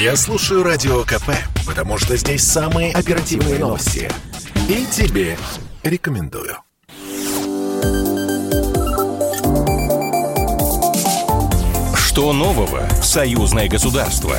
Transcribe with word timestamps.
Я 0.00 0.16
слушаю 0.16 0.62
Радио 0.62 1.02
КП, 1.02 1.28
потому 1.66 1.98
что 1.98 2.16
здесь 2.16 2.42
самые 2.42 2.90
оперативные 2.90 3.58
новости. 3.58 4.10
И 4.66 4.86
тебе 4.90 5.36
рекомендую. 5.82 6.56
Что 11.98 12.32
нового 12.32 12.88
в 12.98 13.04
союзное 13.04 13.68
государство? 13.68 14.38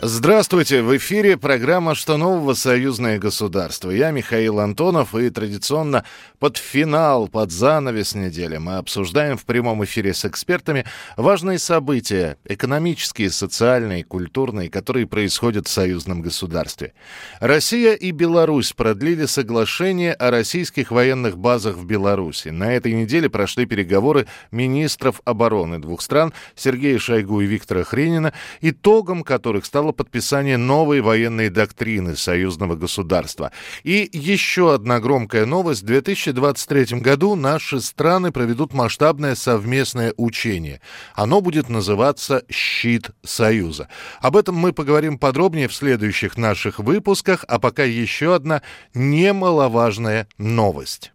Здравствуйте, 0.00 0.82
в 0.82 0.96
эфире 0.96 1.36
программа 1.36 1.96
«Что 1.96 2.18
нового? 2.18 2.54
Союзное 2.54 3.18
государство». 3.18 3.90
Я 3.90 4.12
Михаил 4.12 4.60
Антонов, 4.60 5.12
и 5.16 5.28
традиционно 5.28 6.04
под 6.38 6.56
финал, 6.56 7.26
под 7.26 7.50
занавес 7.50 8.14
недели 8.14 8.58
мы 8.58 8.76
обсуждаем 8.76 9.36
в 9.36 9.44
прямом 9.44 9.84
эфире 9.84 10.14
с 10.14 10.24
экспертами 10.24 10.84
важные 11.16 11.58
события, 11.58 12.36
экономические, 12.44 13.28
социальные, 13.28 14.04
культурные, 14.04 14.70
которые 14.70 15.08
происходят 15.08 15.66
в 15.66 15.70
союзном 15.72 16.22
государстве. 16.22 16.92
Россия 17.40 17.94
и 17.94 18.12
Беларусь 18.12 18.72
продлили 18.74 19.26
соглашение 19.26 20.12
о 20.12 20.30
российских 20.30 20.92
военных 20.92 21.36
базах 21.36 21.74
в 21.74 21.84
Беларуси. 21.84 22.50
На 22.50 22.72
этой 22.72 22.92
неделе 22.92 23.28
прошли 23.28 23.66
переговоры 23.66 24.28
министров 24.52 25.20
обороны 25.24 25.80
двух 25.80 26.02
стран 26.02 26.32
Сергея 26.54 27.00
Шойгу 27.00 27.40
и 27.40 27.46
Виктора 27.46 27.82
Хренина, 27.82 28.32
итогом 28.60 29.24
которых 29.24 29.64
стало 29.64 29.88
подписание 29.98 30.56
новой 30.56 31.02
военной 31.02 31.50
доктрины 31.50 32.16
союзного 32.16 32.76
государства. 32.76 33.52
И 33.82 34.08
еще 34.12 34.72
одна 34.72 35.00
громкая 35.00 35.44
новость. 35.44 35.82
В 35.82 35.86
2023 35.86 37.00
году 37.00 37.34
наши 37.34 37.82
страны 37.82 38.32
проведут 38.32 38.72
масштабное 38.72 39.34
совместное 39.34 40.14
учение. 40.16 40.80
Оно 41.14 41.42
будет 41.42 41.68
называться 41.68 42.44
«Щит 42.50 43.10
Союза». 43.22 43.88
Об 44.20 44.36
этом 44.36 44.54
мы 44.54 44.72
поговорим 44.72 45.18
подробнее 45.18 45.68
в 45.68 45.74
следующих 45.74 46.38
наших 46.38 46.78
выпусках, 46.78 47.44
а 47.48 47.58
пока 47.58 47.84
еще 47.84 48.34
одна 48.34 48.62
немаловажная 48.94 50.28
новость. 50.38 51.12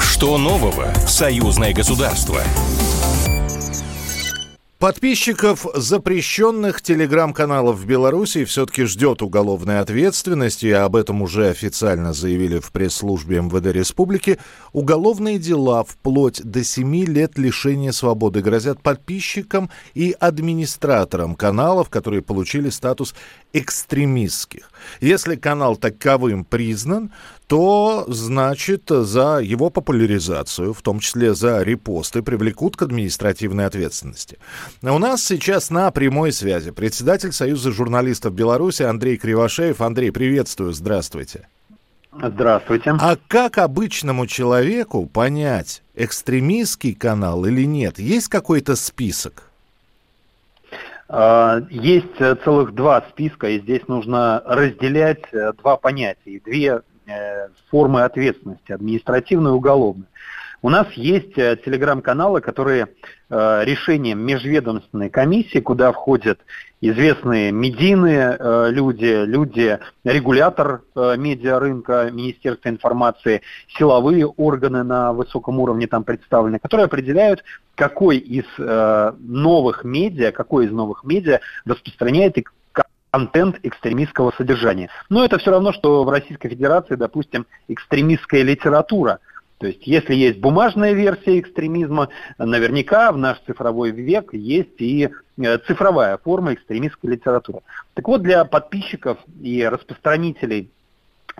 Что 0.00 0.38
нового 0.38 0.92
союзное 1.06 1.72
государство? 1.72 2.42
Подписчиков 4.78 5.66
запрещенных 5.74 6.82
телеграм-каналов 6.82 7.78
в 7.78 7.84
Беларуси 7.84 8.44
все-таки 8.44 8.84
ждет 8.84 9.22
уголовная 9.22 9.80
ответственность, 9.80 10.62
и 10.62 10.70
об 10.70 10.94
этом 10.94 11.20
уже 11.20 11.48
официально 11.48 12.12
заявили 12.12 12.60
в 12.60 12.70
пресс-службе 12.70 13.40
МВД 13.40 13.74
Республики. 13.74 14.38
Уголовные 14.72 15.40
дела 15.40 15.82
вплоть 15.82 16.40
до 16.44 16.62
7 16.62 16.94
лет 17.06 17.38
лишения 17.38 17.90
свободы 17.90 18.40
грозят 18.40 18.80
подписчикам 18.80 19.68
и 19.94 20.14
администраторам 20.20 21.34
каналов, 21.34 21.90
которые 21.90 22.22
получили 22.22 22.70
статус 22.70 23.16
экстремистских. 23.52 24.70
Если 25.00 25.34
канал 25.34 25.74
таковым 25.74 26.44
признан, 26.44 27.10
то, 27.48 28.04
значит, 28.06 28.84
за 28.90 29.38
его 29.38 29.70
популяризацию, 29.70 30.72
в 30.72 30.82
том 30.82 31.00
числе 31.00 31.34
за 31.34 31.62
репосты, 31.62 32.22
привлекут 32.22 32.76
к 32.76 32.82
административной 32.82 33.66
ответственности. 33.66 34.38
У 34.82 34.98
нас 34.98 35.24
сейчас 35.24 35.70
на 35.70 35.90
прямой 35.90 36.32
связи 36.32 36.70
председатель 36.70 37.32
Союза 37.32 37.72
журналистов 37.72 38.34
Беларуси 38.34 38.82
Андрей 38.82 39.16
Кривошеев. 39.16 39.80
Андрей, 39.80 40.10
приветствую, 40.10 40.72
здравствуйте. 40.72 41.48
Здравствуйте. 42.12 42.94
А 42.98 43.16
как 43.28 43.58
обычному 43.58 44.26
человеку 44.26 45.06
понять, 45.06 45.82
экстремистский 45.94 46.94
канал 46.94 47.44
или 47.44 47.64
нет? 47.64 47.98
Есть 47.98 48.28
какой-то 48.28 48.76
список? 48.76 49.44
А, 51.08 51.60
есть 51.70 52.16
целых 52.44 52.74
два 52.74 53.04
списка, 53.10 53.48
и 53.48 53.60
здесь 53.60 53.86
нужно 53.88 54.42
разделять 54.44 55.22
э, 55.32 55.52
два 55.58 55.76
понятия, 55.76 56.40
две 56.44 56.82
Э, 57.08 57.48
формы 57.70 58.02
ответственности, 58.02 58.70
административной 58.70 59.52
и 59.52 59.54
уголовной. 59.54 60.04
У 60.60 60.70
нас 60.70 60.90
есть 60.94 61.38
э, 61.38 61.56
телеграм-каналы, 61.64 62.40
которые 62.40 62.88
э, 63.30 63.60
решением 63.64 64.18
межведомственной 64.20 65.08
комиссии, 65.08 65.60
куда 65.60 65.92
входят 65.92 66.40
известные 66.80 67.52
медийные 67.52 68.36
э, 68.38 68.68
люди, 68.70 69.24
люди, 69.24 69.78
регулятор 70.02 70.82
э, 70.96 71.16
медиарынка, 71.16 72.10
Министерство 72.12 72.68
информации, 72.70 73.42
силовые 73.76 74.26
органы 74.26 74.82
на 74.82 75.12
высоком 75.12 75.60
уровне 75.60 75.86
там 75.86 76.02
представлены, 76.02 76.58
которые 76.58 76.86
определяют, 76.86 77.44
какой 77.76 78.18
из 78.18 78.44
э, 78.58 79.12
новых 79.18 79.84
медиа, 79.84 80.32
какой 80.32 80.66
из 80.66 80.72
новых 80.72 81.04
медиа 81.04 81.40
распространяет 81.66 82.36
и 82.36 82.44
контент 83.10 83.58
экстремистского 83.62 84.32
содержания. 84.36 84.90
Но 85.08 85.24
это 85.24 85.38
все 85.38 85.50
равно, 85.50 85.72
что 85.72 86.04
в 86.04 86.10
Российской 86.10 86.48
Федерации, 86.48 86.94
допустим, 86.94 87.46
экстремистская 87.68 88.42
литература. 88.42 89.20
То 89.58 89.66
есть, 89.66 89.86
если 89.86 90.14
есть 90.14 90.38
бумажная 90.38 90.92
версия 90.92 91.40
экстремизма, 91.40 92.08
наверняка 92.38 93.10
в 93.10 93.18
наш 93.18 93.38
цифровой 93.40 93.90
век 93.90 94.32
есть 94.32 94.80
и 94.80 95.10
э, 95.36 95.58
цифровая 95.58 96.16
форма 96.18 96.54
экстремистской 96.54 97.10
литературы. 97.10 97.60
Так 97.94 98.06
вот, 98.06 98.22
для 98.22 98.44
подписчиков 98.44 99.18
и 99.40 99.64
распространителей 99.64 100.70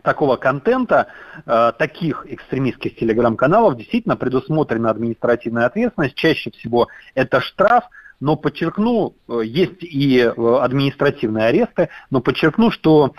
такого 0.03 0.37
контента, 0.37 1.09
э, 1.47 1.73
таких 1.79 2.27
экстремистских 2.29 2.97
телеграм-каналов 2.97 3.77
действительно 3.77 4.17
предусмотрена 4.17 4.91
административная 4.91 5.67
ответственность. 5.67 6.17
Чаще 6.17 6.51
всего 6.51 6.89
это 7.15 7.41
штраф, 7.41 7.85
но 8.19 8.35
подчеркну, 8.35 9.15
э, 9.29 9.43
есть 9.45 9.83
и 9.83 10.21
административные 10.21 11.47
аресты, 11.47 11.89
но 12.11 12.21
подчеркну, 12.21 12.73
что 12.73 13.15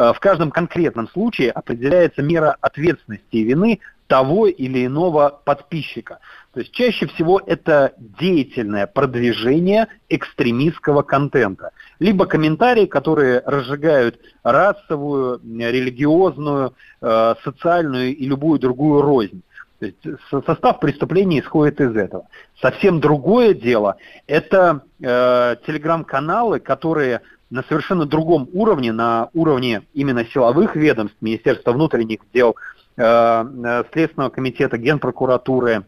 в 0.00 0.20
каждом 0.20 0.50
конкретном 0.50 1.08
случае 1.08 1.50
определяется 1.50 2.22
мера 2.22 2.56
ответственности 2.60 3.36
и 3.36 3.42
вины 3.42 3.80
того 4.06 4.46
или 4.46 4.86
иного 4.86 5.40
подписчика. 5.44 6.18
То 6.52 6.60
есть 6.60 6.72
чаще 6.72 7.06
всего 7.06 7.40
это 7.44 7.92
деятельное 7.98 8.86
продвижение 8.86 9.86
экстремистского 10.08 11.02
контента. 11.02 11.70
Либо 12.00 12.26
комментарии, 12.26 12.86
которые 12.86 13.42
разжигают 13.44 14.18
расовую, 14.42 15.40
религиозную, 15.44 16.74
социальную 17.44 18.16
и 18.16 18.26
любую 18.26 18.58
другую 18.58 19.02
рознь. 19.02 19.42
То 19.78 19.86
есть 19.86 19.98
состав 20.46 20.80
преступления 20.80 21.40
исходит 21.40 21.80
из 21.80 21.94
этого. 21.94 22.26
Совсем 22.60 23.00
другое 23.00 23.54
дело– 23.54 23.96
это 24.26 24.82
э, 25.00 25.56
телеграм-каналы, 25.66 26.60
которые 26.60 27.22
на 27.50 27.62
совершенно 27.64 28.06
другом 28.06 28.48
уровне, 28.52 28.92
на 28.92 29.28
уровне 29.34 29.82
именно 29.92 30.24
силовых 30.24 30.76
ведомств, 30.76 31.16
Министерства 31.20 31.72
внутренних 31.72 32.20
дел, 32.32 32.56
э, 32.96 33.02
э 33.02 33.84
Следственного 33.92 34.30
комитета, 34.30 34.78
Генпрокуратуры, 34.78 35.84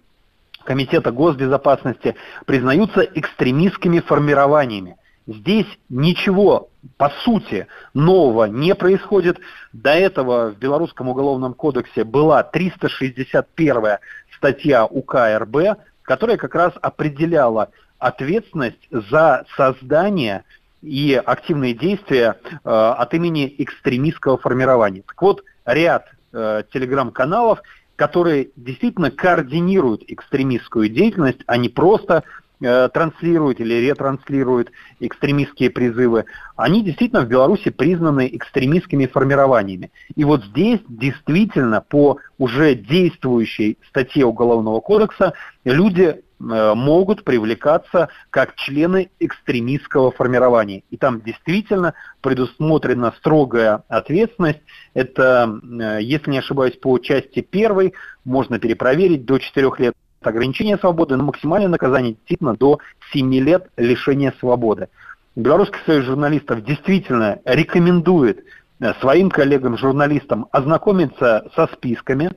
Комитета 0.65 1.11
госбезопасности, 1.11 2.15
признаются 2.47 3.01
экстремистскими 3.03 3.99
формированиями. 4.01 4.97
Здесь 5.27 5.67
ничего, 5.89 6.69
по 6.97 7.11
сути, 7.25 7.69
нового 7.95 8.45
не 8.45 8.75
происходит. 8.75 9.39
До 9.73 9.91
этого 9.91 10.51
в 10.51 10.59
Белорусском 10.59 11.09
уголовном 11.09 11.55
кодексе 11.55 12.05
была 12.05 12.43
361 12.43 13.99
статья 14.37 14.85
УК 14.85 15.39
РБ, 15.39 15.79
которая 16.03 16.37
как 16.37 16.55
раз 16.55 16.73
определяла 16.81 17.71
ответственность 17.99 18.89
за 18.91 19.45
создание 19.57 20.45
и 20.83 21.15
активные 21.15 21.75
действия 21.75 22.37
э, 22.45 22.59
от 22.65 23.15
имени 23.15 23.55
экстремистского 23.59 24.37
формирования. 24.37 25.03
Так 25.07 25.21
вот, 25.23 25.45
ряд 25.65 26.07
э, 26.33 26.65
телеграм-каналов, 26.73 27.61
которые 27.97 28.51
действительно 28.57 29.11
координируют 29.11 30.03
экстремистскую 30.09 30.89
деятельность, 30.89 31.41
а 31.47 31.57
не 31.57 31.69
просто 31.69 32.25
Э, 32.65 32.89
транслируют 32.89 33.59
или 33.59 33.75
ретранслируют 33.75 34.71
экстремистские 35.01 35.69
призывы, 35.69 36.27
они 36.55 36.85
действительно 36.85 37.23
в 37.23 37.29
Беларуси 37.29 37.71
признаны 37.71 38.29
экстремистскими 38.33 39.07
формированиями. 39.07 39.91
И 40.15 40.23
вот 40.23 40.45
здесь 40.45 40.79
действительно 40.89 41.81
по 41.81 42.19
уже 42.39 42.77
действующей 42.77 43.79
статье 43.89 44.27
Уголовного 44.27 44.79
кодекса 44.79 45.33
люди 45.65 46.23
могут 46.43 47.25
привлекаться 47.25 48.09
как 48.31 48.57
члены 48.57 49.11
экстремистского 49.21 50.11
формирования. 50.11 50.83
И 50.91 50.97
там 50.97 51.21
действительно 51.21 51.95
предусмотрена 52.21 53.15
строгая 53.19 53.85
ответственность. 53.89 54.61
Это, 54.95 55.61
э, 55.63 55.99
если 56.03 56.31
не 56.31 56.39
ошибаюсь, 56.39 56.77
по 56.77 56.99
части 56.99 57.41
первой 57.41 57.95
можно 58.25 58.59
перепроверить 58.59 59.25
до 59.25 59.39
4 59.39 59.71
лет 59.79 59.95
ограничение 60.21 60.79
свободы, 60.79 61.17
но 61.17 61.25
максимальное 61.25 61.69
наказание 61.69 62.15
действительно 62.15 62.55
до 62.55 62.79
7 63.13 63.35
лет 63.35 63.69
лишения 63.77 64.35
свободы. 64.39 64.89
Белорусский 65.35 65.81
союз 65.87 66.05
журналистов 66.05 66.63
действительно 66.65 67.41
рекомендует 67.45 68.45
э, 68.81 68.93
своим 69.01 69.31
коллегам-журналистам 69.31 70.47
ознакомиться 70.53 71.51
со 71.55 71.67
списками. 71.69 72.33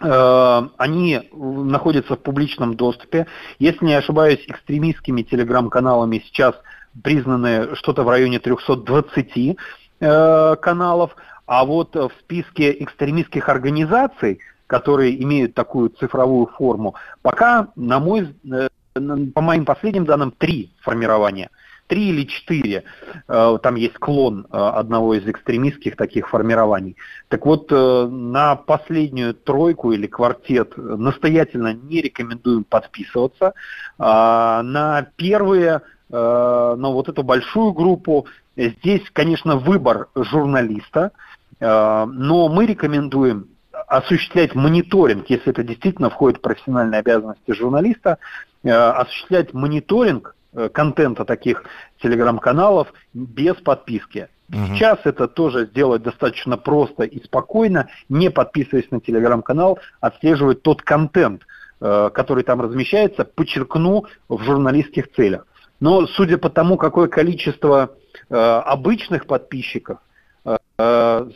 Э, 0.00 0.62
они 0.78 1.28
находятся 1.32 2.16
в 2.16 2.20
публичном 2.20 2.74
доступе. 2.74 3.26
Если 3.58 3.84
не 3.84 3.94
ошибаюсь, 3.94 4.44
экстремистскими 4.46 5.22
телеграм-каналами 5.22 6.22
сейчас 6.26 6.54
признаны 7.02 7.74
что-то 7.76 8.02
в 8.02 8.08
районе 8.08 8.38
320 8.38 9.56
э, 10.00 10.56
каналов, 10.56 11.16
а 11.46 11.64
вот 11.64 11.94
в 11.94 12.10
списке 12.20 12.82
экстремистских 12.82 13.48
организаций, 13.48 14.40
которые 14.66 15.22
имеют 15.22 15.54
такую 15.54 15.90
цифровую 15.90 16.46
форму, 16.46 16.94
пока, 17.20 17.68
на 17.76 17.98
мой, 17.98 18.34
э, 18.50 18.68
по 18.94 19.40
моим 19.40 19.64
последним 19.64 20.04
данным, 20.04 20.30
три 20.30 20.72
формирования– 20.80 21.50
три 21.92 22.08
или 22.08 22.24
четыре, 22.24 22.84
э, 23.28 23.58
там 23.62 23.74
есть 23.74 23.98
клон 23.98 24.46
э, 24.50 24.56
одного 24.56 25.12
из 25.12 25.28
экстремистских 25.28 25.94
таких 25.94 26.30
формирований. 26.30 26.96
Так 27.28 27.44
вот, 27.44 27.70
э, 27.70 28.06
на 28.10 28.56
последнюю 28.56 29.34
тройку 29.34 29.92
или 29.92 30.06
квартет 30.06 30.72
настоятельно 30.78 31.74
не 31.74 32.00
рекомендуем 32.00 32.64
подписываться. 32.64 33.52
А 33.98 34.62
на 34.62 35.06
первые, 35.16 35.82
на 36.08 36.76
вот 36.76 37.10
эту 37.10 37.22
большую 37.22 37.72
группу, 37.72 38.26
здесь, 38.56 39.02
конечно, 39.12 39.56
выбор 39.56 40.08
журналиста, 40.14 41.12
но 41.60 42.48
мы 42.48 42.66
рекомендуем 42.66 43.48
осуществлять 43.86 44.54
мониторинг, 44.54 45.30
если 45.30 45.52
это 45.52 45.62
действительно 45.62 46.10
входит 46.10 46.38
в 46.38 46.42
профессиональные 46.42 47.00
обязанности 47.00 47.52
журналиста, 47.52 48.18
осуществлять 48.62 49.54
мониторинг 49.54 50.34
контента 50.72 51.24
таких 51.24 51.64
телеграм-каналов 52.02 52.92
без 53.14 53.54
подписки. 53.56 54.28
Угу. 54.48 54.74
Сейчас 54.74 54.98
это 55.04 55.28
тоже 55.28 55.66
сделать 55.66 56.02
достаточно 56.02 56.56
просто 56.58 57.04
и 57.04 57.22
спокойно, 57.24 57.88
не 58.08 58.30
подписываясь 58.30 58.90
на 58.90 59.00
телеграм-канал, 59.00 59.78
отслеживать 60.00 60.62
тот 60.62 60.82
контент, 60.82 61.42
э, 61.80 62.10
который 62.12 62.44
там 62.44 62.60
размещается, 62.60 63.24
подчеркну, 63.24 64.06
в 64.28 64.42
журналистских 64.42 65.10
целях. 65.12 65.46
Но 65.80 66.06
судя 66.06 66.38
по 66.38 66.50
тому, 66.50 66.76
какое 66.76 67.08
количество 67.08 67.92
э, 68.28 68.34
обычных 68.34 69.26
подписчиков 69.26 69.98
Э, 69.98 70.10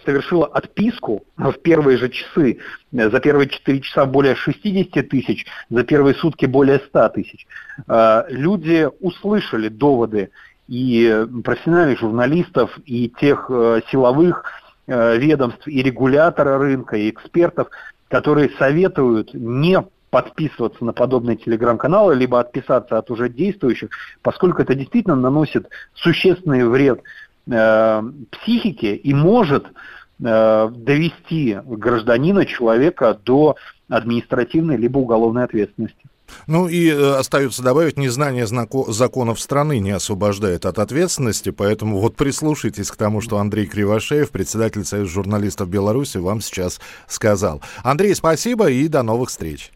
совершила 0.04 0.46
отписку 0.46 1.24
в 1.36 1.52
первые 1.54 1.98
же 1.98 2.08
часы, 2.08 2.58
за 2.92 3.20
первые 3.20 3.48
4 3.48 3.80
часа 3.80 4.06
более 4.06 4.34
60 4.34 5.08
тысяч, 5.08 5.46
за 5.70 5.84
первые 5.84 6.14
сутки 6.14 6.46
более 6.46 6.78
100 6.78 7.08
тысяч. 7.10 7.46
Э, 7.88 8.24
люди 8.28 8.88
услышали 9.00 9.68
доводы 9.68 10.30
и 10.68 11.26
профессиональных 11.44 12.00
журналистов, 12.00 12.78
и 12.84 13.08
тех 13.08 13.46
э, 13.48 13.80
силовых 13.90 14.44
ведомств, 14.88 15.66
и 15.66 15.82
регулятора 15.82 16.58
рынка, 16.58 16.96
и 16.96 17.10
экспертов, 17.10 17.68
которые 18.08 18.50
советуют 18.56 19.34
не 19.34 19.82
подписываться 20.10 20.84
на 20.84 20.92
подобные 20.92 21.36
телеграм-каналы, 21.36 22.14
либо 22.14 22.40
отписаться 22.40 22.96
от 22.96 23.10
уже 23.10 23.28
действующих, 23.28 23.90
поскольку 24.22 24.62
это 24.62 24.74
действительно 24.74 25.16
наносит 25.16 25.68
существенный 25.94 26.66
вред 26.66 27.00
э, 27.00 27.02
психике 27.46 28.96
и 28.96 29.14
может 29.14 29.66
э, 29.66 30.68
довести 30.74 31.58
гражданина, 31.64 32.44
человека 32.44 33.18
до 33.24 33.56
административной 33.88 34.76
либо 34.76 34.98
уголовной 34.98 35.44
ответственности. 35.44 36.06
Ну 36.46 36.68
и 36.68 36.88
э, 36.90 37.14
остается 37.14 37.62
добавить, 37.62 37.96
незнание 37.96 38.44
знако- 38.46 38.90
законов 38.90 39.40
страны 39.40 39.78
не 39.78 39.92
освобождает 39.92 40.66
от 40.66 40.78
ответственности, 40.78 41.50
поэтому 41.50 41.98
вот 41.98 42.16
прислушайтесь 42.16 42.90
к 42.90 42.96
тому, 42.96 43.20
что 43.20 43.38
Андрей 43.38 43.66
Кривошеев, 43.66 44.30
председатель 44.30 44.84
Союза 44.84 45.10
журналистов 45.10 45.68
Беларуси, 45.68 46.18
вам 46.18 46.40
сейчас 46.40 46.80
сказал. 47.06 47.62
Андрей, 47.82 48.14
спасибо 48.14 48.70
и 48.70 48.88
до 48.88 49.02
новых 49.02 49.30
встреч. 49.30 49.70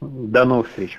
До 0.00 0.44
новых 0.44 0.68
встреч. 0.68 0.98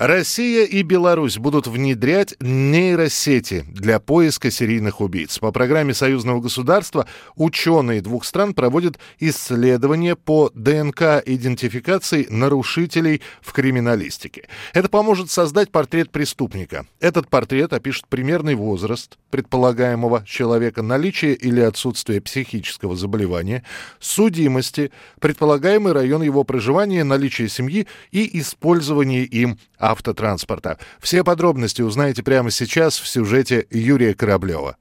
Россия 0.00 0.64
и 0.64 0.80
Беларусь 0.80 1.36
будут 1.36 1.66
внедрять 1.66 2.34
нейросети 2.40 3.66
для 3.68 4.00
поиска 4.00 4.50
серийных 4.50 5.02
убийц. 5.02 5.38
По 5.38 5.52
программе 5.52 5.92
союзного 5.92 6.40
государства 6.40 7.06
ученые 7.36 8.00
двух 8.00 8.24
стран 8.24 8.54
проводят 8.54 8.98
исследования 9.18 10.16
по 10.16 10.50
ДНК-идентификации 10.54 12.26
нарушителей 12.30 13.20
в 13.42 13.52
криминалистике. 13.52 14.48
Это 14.72 14.88
поможет 14.88 15.30
создать 15.30 15.70
портрет 15.70 16.10
преступника. 16.10 16.86
Этот 17.00 17.28
портрет 17.28 17.74
опишет 17.74 18.06
примерный 18.08 18.54
возраст 18.54 19.18
предполагаемого 19.28 20.24
человека, 20.26 20.80
наличие 20.80 21.34
или 21.34 21.60
отсутствие 21.60 22.22
психического 22.22 22.96
заболевания, 22.96 23.64
судимости, 23.98 24.92
предполагаемый 25.20 25.92
район 25.92 26.22
его 26.22 26.42
проживания, 26.42 27.04
наличие 27.04 27.50
семьи 27.50 27.86
и 28.12 28.40
использование 28.40 29.24
им 29.26 29.58
автотранспорта. 29.90 30.78
Все 31.00 31.24
подробности 31.24 31.82
узнаете 31.82 32.22
прямо 32.22 32.50
сейчас 32.50 32.98
в 32.98 33.06
сюжете 33.06 33.66
Юрия 33.70 34.14
Кораблева. 34.14 34.76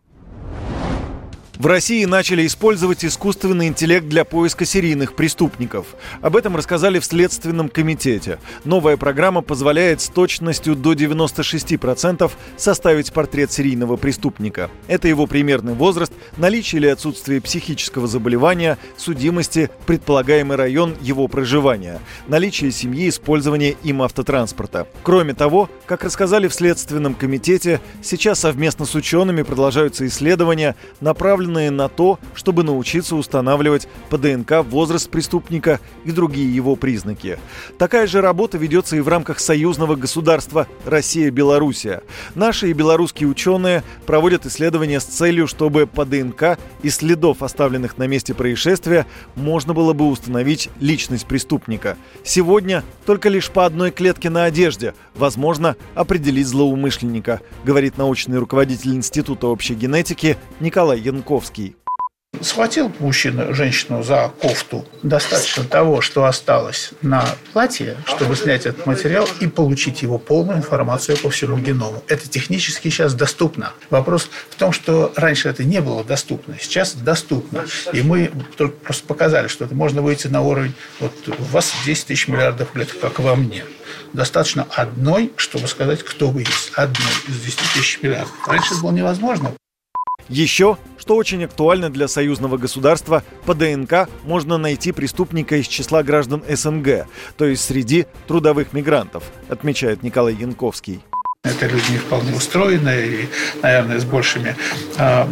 В 1.60 1.66
России 1.66 2.06
начали 2.06 2.48
использовать 2.48 3.04
искусственный 3.04 3.68
интеллект 3.68 4.08
для 4.08 4.24
поиска 4.24 4.64
серийных 4.64 5.14
преступников. 5.14 5.88
Об 6.22 6.38
этом 6.38 6.56
рассказали 6.56 7.00
в 7.00 7.06
Следственном 7.06 7.68
комитете. 7.68 8.40
Новая 8.64 8.96
программа 8.96 9.42
позволяет 9.42 10.00
с 10.00 10.08
точностью 10.08 10.78
до 10.78 10.94
96% 10.94 12.32
составить 12.56 13.12
портрет 13.12 13.52
серийного 13.52 13.98
преступника. 13.98 14.72
Это 14.88 15.10
его 15.10 15.28
примерный 15.28 15.74
возраст, 15.74 16.14
наличие 16.38 16.80
или 16.80 16.88
отсутствие 16.88 17.42
психического 17.42 18.08
заболевания, 18.08 18.78
судимости, 18.96 19.70
предполагаемый 19.86 20.56
район 20.56 20.96
его 21.02 21.28
проживания, 21.28 22.00
наличие 22.30 22.72
семьи, 22.72 23.10
использование 23.10 23.76
им 23.84 24.02
автотранспорта. 24.02 24.88
Кроме 25.04 25.34
того, 25.34 25.70
как 25.88 26.06
рассказали 26.06 26.48
в 26.48 26.54
Следственном 26.54 27.16
комитете, 27.16 27.82
сейчас 28.02 28.40
совместно 28.40 28.86
с 28.86 28.96
учеными 28.96 29.42
продолжаются 29.42 30.08
исследования, 30.08 30.78
направленные 31.02 31.49
направленные 31.50 31.72
на 31.72 31.90
то, 31.90 32.20
чтобы 32.36 32.64
научиться 32.64 33.16
устанавливать 33.16 33.88
по 34.10 34.18
ДНК 34.18 34.64
возраст 34.64 35.10
преступника 35.10 35.80
и 36.06 36.12
другие 36.12 36.54
его 36.54 36.76
признаки. 36.76 37.40
Такая 37.78 38.08
же 38.08 38.22
работа 38.22 38.58
ведется 38.58 38.96
и 38.96 39.02
в 39.02 39.08
рамках 39.08 39.40
союзного 39.40 39.96
государства 39.96 40.68
Россия-Белоруссия. 40.86 42.02
Наши 42.36 42.70
и 42.70 42.74
белорусские 42.74 43.30
ученые 43.30 43.84
проводят 44.06 44.46
исследования 44.46 45.00
с 45.00 45.06
целью, 45.06 45.48
чтобы 45.48 45.88
по 45.88 46.06
ДНК 46.06 46.58
и 46.84 46.90
следов, 46.90 47.42
оставленных 47.42 47.98
на 47.98 48.08
месте 48.08 48.34
происшествия, 48.34 49.06
можно 49.36 49.74
было 49.74 49.94
бы 49.94 50.08
установить 50.08 50.70
личность 50.80 51.26
преступника. 51.26 51.98
Сегодня 52.24 52.84
только 53.06 53.30
лишь 53.30 53.50
по 53.50 53.66
одной 53.66 53.92
клетке 53.92 54.30
на 54.30 54.46
одежде 54.46 54.94
возможно 55.16 55.76
определить 55.96 56.48
злоумышленника, 56.48 57.42
говорит 57.64 57.98
научный 57.98 58.38
руководитель 58.38 58.96
Института 58.96 59.48
общей 59.48 59.76
генетики 59.76 60.38
Николай 60.60 61.00
Янков. 61.00 61.39
Маяковский. 61.40 61.76
Схватил 62.42 62.94
мужчина 63.00 63.54
женщину 63.54 64.04
за 64.04 64.32
кофту. 64.42 64.86
Достаточно 65.02 65.64
того, 65.64 66.00
что 66.00 66.26
осталось 66.26 66.92
на 67.02 67.26
платье, 67.54 67.98
чтобы 68.06 68.36
снять 68.36 68.68
этот 68.68 68.86
материал 68.86 69.28
и 69.40 69.48
получить 69.48 70.04
его 70.04 70.20
полную 70.20 70.60
информацию 70.60 71.18
по 71.18 71.32
всему 71.32 71.58
геному. 71.58 72.04
Это 72.08 72.30
технически 72.30 72.90
сейчас 72.90 73.16
доступно. 73.16 73.74
Вопрос 73.90 74.30
в 74.50 74.56
том, 74.56 74.72
что 74.72 75.12
раньше 75.16 75.50
это 75.50 75.64
не 75.64 75.82
было 75.82 76.04
доступно, 76.04 76.56
сейчас 76.62 76.94
доступно. 76.94 77.66
И 77.94 78.04
мы 78.04 78.32
только 78.58 78.76
просто 78.78 79.08
показали, 79.08 79.48
что 79.48 79.66
это 79.66 79.74
можно 79.74 80.02
выйти 80.04 80.28
на 80.28 80.42
уровень, 80.42 80.76
вот 81.00 81.14
у 81.28 81.44
вас 81.46 81.74
10 81.86 82.06
тысяч 82.06 82.28
миллиардов 82.28 82.76
лет, 82.76 82.94
как 82.94 83.20
во 83.20 83.36
мне. 83.36 83.64
Достаточно 84.14 84.68
одной, 84.76 85.34
чтобы 85.36 85.68
сказать, 85.68 86.04
кто 86.04 86.30
вы 86.30 86.42
есть. 86.42 86.72
Одной 86.76 87.12
из 87.28 87.42
10 87.42 87.60
тысяч 87.74 88.00
миллиардов. 88.04 88.48
Раньше 88.48 88.74
это 88.74 88.84
было 88.84 88.92
невозможно. 88.92 89.54
Еще, 90.30 90.78
что 90.98 91.16
очень 91.16 91.44
актуально 91.44 91.90
для 91.90 92.08
союзного 92.08 92.58
государства, 92.58 93.24
по 93.46 93.56
ДНК 93.56 94.08
можно 94.24 94.58
найти 94.58 94.92
преступника 94.92 95.56
из 95.58 95.68
числа 95.68 96.04
граждан 96.04 96.44
СНГ, 96.48 97.08
то 97.36 97.46
есть 97.46 97.66
среди 97.66 98.06
трудовых 98.28 98.74
мигрантов, 98.74 99.24
отмечает 99.50 100.04
Николай 100.04 100.36
Янковский. 100.36 101.02
Это 101.50 101.68
люди 101.68 101.92
не 101.92 101.98
вполне 101.98 102.34
устроены 102.34 103.06
и, 103.06 103.30
наверное, 103.62 104.00
с 104.00 104.06
большими 104.06 104.56
э, 104.98 105.26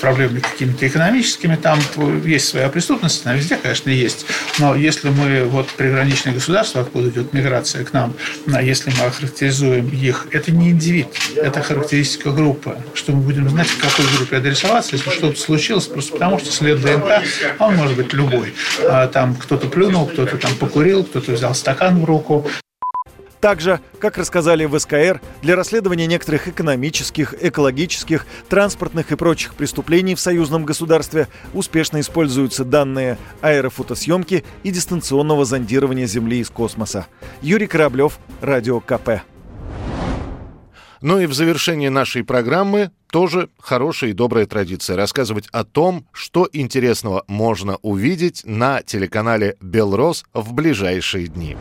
проблемами 0.00 0.40
какими-то 0.40 0.86
экономическими. 0.86 1.56
Там 1.56 1.78
есть 2.24 2.48
своя 2.48 2.68
преступность, 2.68 3.24
она 3.24 3.34
везде, 3.34 3.56
конечно, 3.56 3.90
есть. 3.90 4.26
Но 4.58 4.74
если 4.74 5.08
мы 5.10 5.44
вот 5.44 5.68
приграничное 5.68 6.34
государство, 6.34 6.82
откуда 6.82 7.08
идет 7.08 7.32
миграция 7.32 7.84
к 7.84 7.92
нам, 7.92 8.14
если 8.62 8.90
мы 8.90 9.06
охарактеризуем 9.06 9.88
их, 9.88 10.26
это 10.30 10.52
не 10.52 10.70
индивид, 10.70 11.08
это 11.36 11.62
характеристика 11.62 12.30
группы. 12.30 12.76
Что 12.94 13.12
мы 13.12 13.22
будем 13.22 13.48
знать, 13.48 13.68
к 13.68 13.80
какой 13.80 14.06
группе 14.16 14.36
адресоваться, 14.36 14.96
если 14.96 15.10
что-то 15.10 15.38
случилось, 15.38 15.86
просто 15.86 16.12
потому 16.12 16.38
что 16.38 16.52
след 16.52 16.80
ДНК, 16.80 17.22
он 17.58 17.76
может 17.76 17.96
быть 17.96 18.12
любой. 18.12 18.54
А 18.82 19.08
там 19.08 19.34
кто-то 19.34 19.68
плюнул, 19.68 20.06
кто-то 20.06 20.36
там 20.36 20.54
покурил, 20.56 21.04
кто-то 21.04 21.32
взял 21.32 21.54
стакан 21.54 22.00
в 22.00 22.04
руку, 22.04 22.46
также, 23.44 23.80
как 23.98 24.16
рассказали 24.16 24.64
в 24.64 24.78
СКР, 24.78 25.20
для 25.42 25.54
расследования 25.54 26.06
некоторых 26.06 26.48
экономических, 26.48 27.34
экологических, 27.44 28.24
транспортных 28.48 29.12
и 29.12 29.16
прочих 29.16 29.54
преступлений 29.54 30.14
в 30.14 30.20
союзном 30.20 30.64
государстве 30.64 31.28
успешно 31.52 32.00
используются 32.00 32.64
данные 32.64 33.18
аэрофотосъемки 33.42 34.44
и 34.62 34.70
дистанционного 34.70 35.44
зондирования 35.44 36.06
Земли 36.06 36.38
из 36.38 36.48
космоса. 36.48 37.06
Юрий 37.42 37.66
Кораблев, 37.66 38.18
Радио 38.40 38.80
КП. 38.80 39.20
Ну 41.02 41.20
и 41.20 41.26
в 41.26 41.34
завершении 41.34 41.88
нашей 41.88 42.24
программы 42.24 42.92
тоже 43.12 43.50
хорошая 43.58 44.08
и 44.08 44.14
добрая 44.14 44.46
традиция 44.46 44.96
рассказывать 44.96 45.48
о 45.52 45.64
том, 45.64 46.06
что 46.12 46.48
интересного 46.50 47.24
можно 47.28 47.76
увидеть 47.82 48.40
на 48.46 48.80
телеканале 48.80 49.58
«Белрос» 49.60 50.24
в 50.32 50.54
ближайшие 50.54 51.26
дни. 51.26 51.58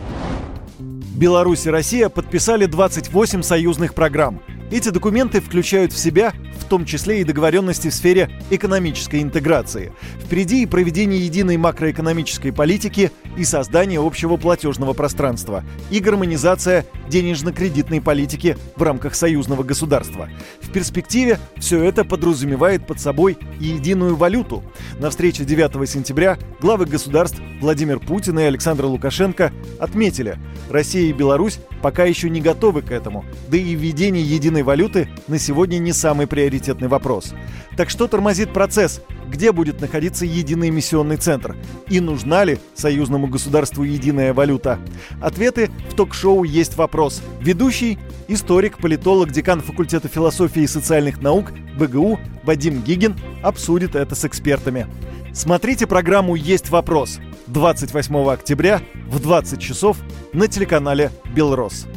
Беларусь 1.13 1.67
и 1.67 1.69
Россия 1.69 2.09
подписали 2.09 2.65
28 2.65 3.43
союзных 3.43 3.93
программ. 3.93 4.41
Эти 4.73 4.89
документы 4.89 5.39
включают 5.39 5.93
в 5.93 5.99
себя 5.99 6.33
в 6.59 6.65
том 6.65 6.85
числе 6.85 7.21
и 7.21 7.23
договоренности 7.23 7.89
в 7.89 7.93
сфере 7.93 8.31
экономической 8.49 9.21
интеграции. 9.21 9.91
Впереди 10.25 10.63
и 10.63 10.65
проведение 10.65 11.23
единой 11.23 11.57
макроэкономической 11.57 12.51
политики 12.51 13.11
и 13.37 13.43
создание 13.43 13.99
общего 13.99 14.37
платежного 14.37 14.93
пространства, 14.93 15.63
и 15.91 15.99
гармонизация 15.99 16.85
денежно-кредитной 17.09 18.01
политики 18.01 18.57
в 18.75 18.81
рамках 18.81 19.13
союзного 19.13 19.61
государства. 19.61 20.29
В 20.61 20.71
перспективе 20.71 21.37
все 21.57 21.83
это 21.83 22.03
подразумевает 22.03 22.87
под 22.87 22.99
собой 22.99 23.37
и 23.59 23.65
единую 23.65 24.15
валюту. 24.15 24.63
На 24.99 25.11
встрече 25.11 25.45
9 25.45 25.87
сентября 25.87 26.39
главы 26.59 26.85
государств 26.85 27.39
Владимир 27.61 27.99
Путин 27.99 28.39
и 28.39 28.43
Александр 28.43 28.85
Лукашенко 28.85 29.51
отметили, 29.79 30.39
Россия 30.69 31.09
и 31.09 31.13
Беларусь 31.13 31.59
пока 31.81 32.05
еще 32.05 32.29
не 32.29 32.41
готовы 32.41 32.81
к 32.81 32.91
этому, 32.91 33.25
да 33.49 33.57
и 33.57 33.75
введение 33.75 34.23
единой 34.23 34.62
валюты 34.63 35.09
на 35.27 35.37
сегодня 35.37 35.77
не 35.77 35.93
самый 35.93 36.27
приоритетный 36.27 36.87
вопрос. 36.87 37.33
Так 37.77 37.89
что 37.89 38.07
тормозит 38.07 38.53
процесс? 38.53 39.01
Где 39.27 39.51
будет 39.51 39.81
находиться 39.81 40.25
единый 40.25 40.69
эмиссионный 40.69 41.17
центр? 41.17 41.55
И 41.89 41.99
нужна 41.99 42.43
ли 42.43 42.59
союзному 42.75 43.27
государству 43.27 43.83
единая 43.83 44.33
валюта? 44.33 44.79
Ответы 45.21 45.71
в 45.89 45.95
ток-шоу 45.95 46.43
«Есть 46.43 46.77
вопрос». 46.77 47.21
Ведущий– 47.41 47.97
историк, 48.27 48.77
политолог, 48.77 49.31
декан 49.31 49.61
факультета 49.61 50.07
философии 50.07 50.63
и 50.63 50.67
социальных 50.67 51.21
наук 51.21 51.51
БГУ 51.77 52.19
Вадим 52.43 52.81
Гигин 52.81 53.15
обсудит 53.41 53.95
это 53.95 54.15
с 54.15 54.25
экспертами. 54.25 54.87
Смотрите 55.33 55.87
программу 55.87 56.35
«Есть 56.35 56.69
вопрос» 56.69 57.19
28 57.47 58.29
октября 58.29 58.81
в 59.07 59.19
20 59.19 59.59
часов 59.59 59.97
на 60.31 60.47
телеканале 60.47 61.11
«Белрос». 61.35 61.87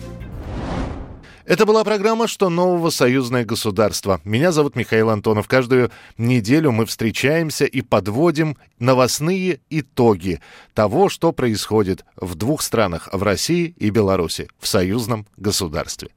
Это 1.47 1.65
была 1.65 1.85
программа 1.85 2.26
«Что 2.26 2.50
нового? 2.50 2.91
Союзное 2.91 3.45
государство». 3.45 4.21
Меня 4.25 4.50
зовут 4.50 4.75
Михаил 4.75 5.11
Антонов. 5.11 5.47
Каждую 5.47 5.93
неделю 6.19 6.73
мы 6.73 6.87
встречаемся 6.87 7.67
и 7.67 7.83
подводим 7.83 8.57
новостные 8.81 9.61
итоги 9.71 10.41
того, 10.75 11.09
что 11.09 11.31
происходит 11.31 12.05
в 12.17 12.35
двух 12.35 12.62
странах, 12.62 13.09
в 13.12 13.23
России 13.23 13.73
и 13.79 13.91
Беларуси, 13.91 14.49
в 14.59 14.67
союзном 14.67 15.25
государстве. 15.37 16.09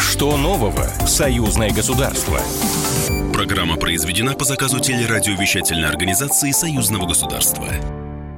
Что 0.00 0.38
нового? 0.38 0.84
Союзное 1.06 1.70
государство. 1.70 2.40
Программа 3.34 3.76
произведена 3.76 4.32
по 4.32 4.46
заказу 4.46 4.80
телерадиовещательной 4.80 5.88
организации 5.88 6.52
Союзного 6.52 7.06
государства. 7.06 7.68